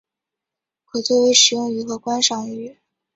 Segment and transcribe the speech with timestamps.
[0.85, 2.75] 可作为食用鱼和观赏鱼。